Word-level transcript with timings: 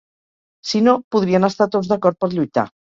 Si 0.69 0.81
no, 0.87 0.97
podrien 1.17 1.47
estar 1.51 1.71
tots 1.79 1.95
d'acord 1.95 2.23
per 2.25 2.35
lluitar. 2.37 2.71